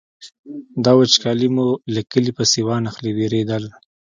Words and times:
دا 0.83 0.91
وچکالي 0.99 1.47
مو 1.55 1.65
له 1.93 2.01
کلي 2.11 2.31
پسې 2.37 2.59
وانخلي 2.67 3.11
وېرېدل. 3.13 3.63